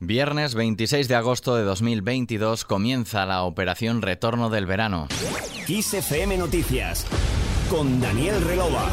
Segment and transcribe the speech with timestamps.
[0.00, 5.08] Viernes 26 de agosto de 2022 comienza la operación Retorno del Verano.
[5.66, 7.04] XFM Noticias
[7.68, 8.88] con Daniel Relova.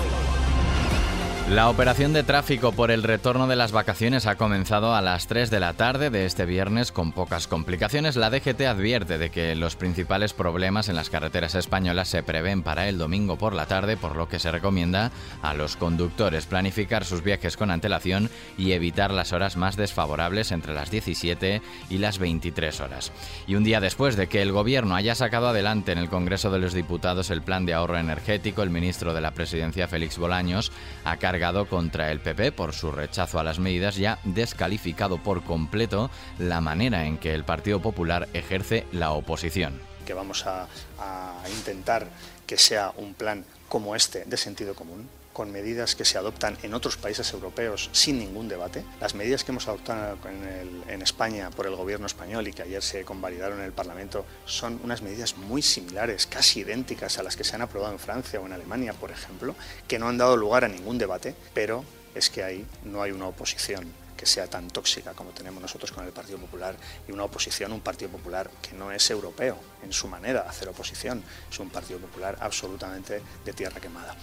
[1.50, 5.52] La operación de tráfico por el retorno de las vacaciones ha comenzado a las 3
[5.52, 8.16] de la tarde de este viernes con pocas complicaciones.
[8.16, 12.90] La DGT advierte de que los principales problemas en las carreteras españolas se prevén para
[12.90, 15.12] el domingo por la tarde, por lo que se recomienda
[15.44, 20.74] a los conductores planificar sus viajes con antelación y evitar las horas más desfavorables entre
[20.74, 23.12] las 17 y las 23 horas.
[23.46, 26.58] Y un día después de que el gobierno haya sacado adelante en el Congreso de
[26.58, 30.72] los Diputados el plan de ahorro energético, el ministro de la Presidencia, Félix Bolaños,
[31.04, 35.44] ha cargado contra el PP por su rechazo a las medidas y ha descalificado por
[35.44, 39.82] completo la manera en que el Partido Popular ejerce la oposición.
[40.06, 42.08] Que vamos a, a intentar
[42.48, 46.74] que sea un plan como este de sentido común, con medidas que se adoptan en
[46.74, 48.86] otros países europeos sin ningún debate.
[49.02, 52.62] Las medidas que hemos adoptado en, el, en, España por el gobierno español y que
[52.62, 57.36] ayer se convalidaron en el Parlamento son unas medidas muy similares, casi idénticas a las
[57.36, 59.56] que se han aprobado en Francia o en Alemania, por ejemplo,
[59.90, 61.84] que no han dado lugar a ningún debate, pero
[62.16, 66.06] es que ahí no hay una oposición que sea tan tóxica como tenemos nosotros con
[66.06, 66.78] el Partido Popular
[67.10, 70.70] y una oposición, un Partido Popular que no es europeo en su manera de hacer
[70.70, 74.16] oposición, es un Partido Popular absolutamente de tierra quemada.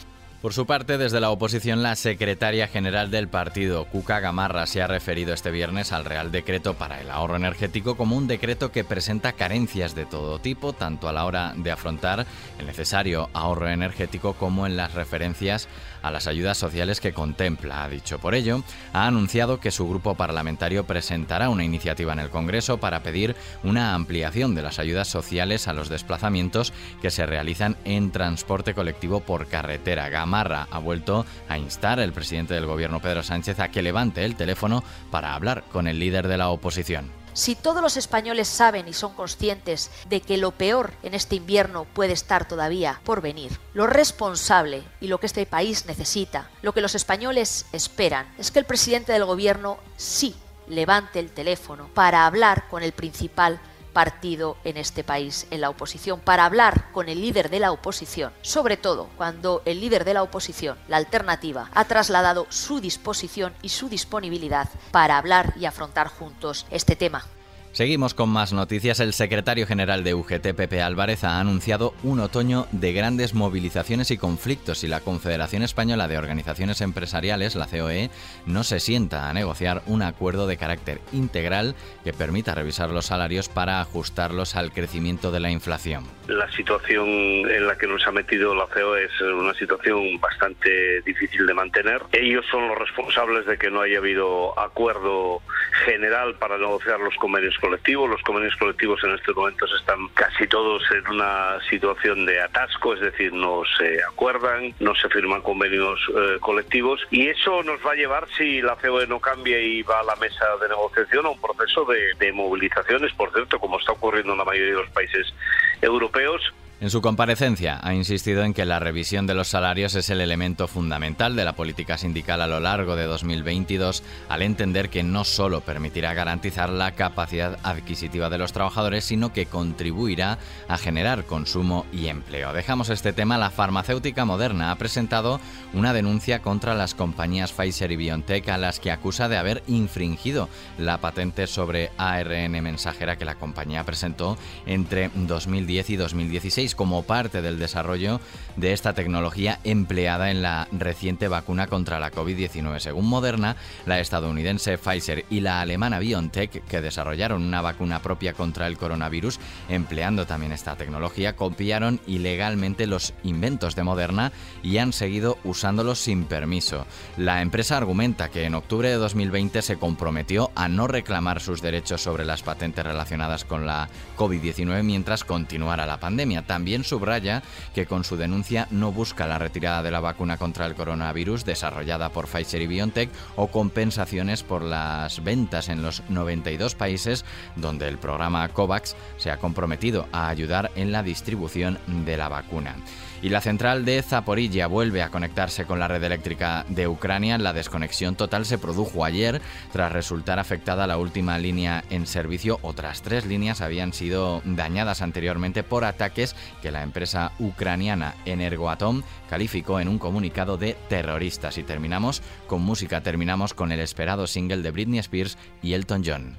[0.43, 4.89] Por su parte, desde la oposición, la secretaria general del partido, Cuca Gamarra, se ha
[4.89, 9.35] referido este viernes al Real Decreto para el ahorro energético como un decreto que presenta
[9.35, 12.27] carencias de todo tipo, tanto a la hora de afrontar
[12.59, 15.69] el necesario ahorro energético como en las referencias
[16.03, 17.85] a las ayudas sociales que contempla.
[17.85, 22.31] Ha dicho por ello, ha anunciado que su grupo parlamentario presentará una iniciativa en el
[22.31, 27.77] Congreso para pedir una ampliación de las ayudas sociales a los desplazamientos que se realizan
[27.85, 30.09] en transporte colectivo por carretera.
[30.09, 34.37] Gamarra ha vuelto a instar al presidente del gobierno Pedro Sánchez a que levante el
[34.37, 37.22] teléfono para hablar con el líder de la oposición.
[37.35, 41.85] Si todos los españoles saben y son conscientes de que lo peor en este invierno
[41.85, 46.83] puede estar todavía por venir, lo responsable y lo que este país necesita, lo que
[46.83, 50.35] los españoles esperan, es que el presidente del gobierno sí
[50.69, 53.61] levante el teléfono para hablar con el principal
[53.93, 58.33] partido en este país, en la oposición, para hablar con el líder de la oposición,
[58.43, 63.69] sobre todo cuando el líder de la oposición, la alternativa, ha trasladado su disposición y
[63.69, 67.25] su disponibilidad para hablar y afrontar juntos este tema.
[67.73, 69.01] Seguimos con más noticias.
[69.01, 74.19] El secretario general de UGT, Pepe Álvarez, ha anunciado un otoño de grandes movilizaciones y
[74.19, 78.11] conflictos y la Confederación Española de Organizaciones Empresariales, la COE,
[78.45, 81.75] no se sienta a negociar un acuerdo de carácter integral
[82.05, 86.05] que permita revisar los salarios para ajustarlos al crecimiento de la inflación.
[86.29, 91.47] La situación en la que nos ha metido la COE es una situación bastante difícil
[91.47, 92.03] de mantener.
[92.13, 95.41] Ellos son los responsables de que no haya habido acuerdo
[95.87, 98.11] general para negociar los convenios colectivos.
[98.11, 103.01] Los convenios colectivos en estos momentos están casi todos en una situación de atasco, es
[103.01, 107.95] decir, no se acuerdan, no se firman convenios eh, colectivos y eso nos va a
[107.95, 111.41] llevar, si la COE no cambia y va a la mesa de negociación, a un
[111.41, 115.33] proceso de, de movilizaciones, por cierto, como está ocurriendo en la mayoría de los países
[115.81, 120.21] europeos en su comparecencia ha insistido en que la revisión de los salarios es el
[120.21, 125.23] elemento fundamental de la política sindical a lo largo de 2022, al entender que no
[125.23, 131.87] solo permitirá garantizar la capacidad adquisitiva de los trabajadores, sino que contribuirá a generar consumo
[131.93, 132.53] y empleo.
[132.53, 133.39] Dejamos este tema.
[133.39, 135.39] La farmacéutica moderna ha presentado
[135.75, 140.49] una denuncia contra las compañías Pfizer y BioNTech a las que acusa de haber infringido
[140.79, 147.43] la patente sobre ARN mensajera que la compañía presentó entre 2010 y 2016 como parte
[147.43, 148.21] del desarrollo
[148.57, 152.79] de esta tecnología empleada en la reciente vacuna contra la COVID-19.
[152.81, 153.57] Según Moderna,
[153.87, 159.39] la estadounidense Pfizer y la alemana BioNTech, que desarrollaron una vacuna propia contra el coronavirus,
[159.69, 164.33] empleando también esta tecnología, copiaron ilegalmente los inventos de Moderna
[164.63, 166.87] y han seguido usándolos sin permiso.
[167.17, 172.03] La empresa argumenta que en octubre de 2020 se comprometió a no reclamar sus derechos
[172.03, 176.43] sobre las patentes relacionadas con la COVID-19 mientras continuara la pandemia.
[176.43, 177.43] También subraya
[177.75, 182.11] que con su denuncia no busca la retirada de la vacuna contra el coronavirus desarrollada
[182.11, 187.25] por Pfizer y BioNTech o compensaciones por las ventas en los 92 países
[187.57, 192.77] donde el programa COVAX se ha comprometido a ayudar en la distribución de la vacuna.
[193.23, 197.39] Y la central de Zaporilla vuelve a conectarse con la red eléctrica de Ucrania.
[197.39, 199.41] La desconexión total se produjo ayer
[199.73, 202.59] tras resultar afectada la última línea en servicio.
[202.63, 209.79] Otras tres líneas habían sido dañadas anteriormente por ataques que la empresa ucraniana Energoatom calificó
[209.79, 211.59] en un comunicado de terroristas.
[211.59, 216.37] Y terminamos con música, terminamos con el esperado single de Britney Spears y Elton John.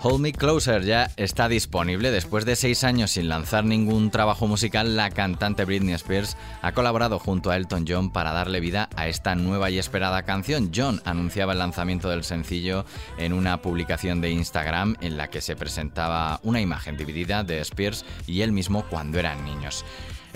[0.00, 2.12] Hold Me Closer ya está disponible.
[2.12, 7.18] Después de seis años sin lanzar ningún trabajo musical, la cantante Britney Spears ha colaborado
[7.18, 10.70] junto a Elton John para darle vida a esta nueva y esperada canción.
[10.74, 12.84] John anunciaba el lanzamiento del sencillo
[13.16, 18.04] en una publicación de Instagram en la que se presentaba una imagen dividida de Spears
[18.24, 19.84] y él mismo cuando eran niños.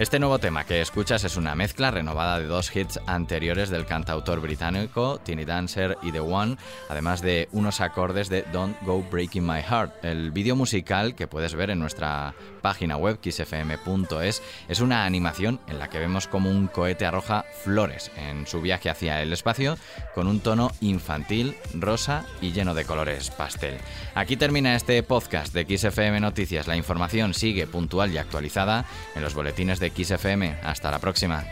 [0.02, 4.40] Este nuevo tema que escuchas es una mezcla renovada de dos hits anteriores del cantautor
[4.40, 6.56] británico Tiny Dancer y The One,
[6.88, 10.04] además de unos acordes de Don't Go Breaking My Heart.
[10.04, 15.78] El vídeo musical que puedes ver en nuestra página web kissfm.es es una animación en
[15.78, 19.78] la que vemos como un cohete arroja flores en su viaje hacia el espacio
[20.16, 23.76] con un tono infantil, rosa y lleno de colores pastel.
[24.16, 26.66] Aquí termina este podcast de XFM Noticias.
[26.66, 28.84] La información sigue puntual y actualizada
[29.14, 30.58] en los boletines de XFM.
[30.62, 31.44] Hasta la próxima.